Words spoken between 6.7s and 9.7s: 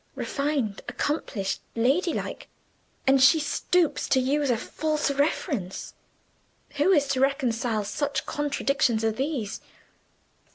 Who is to reconcile such contradictions as these?"